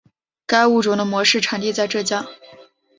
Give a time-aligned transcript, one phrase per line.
[0.47, 2.25] 该物种的模式产地在浙江。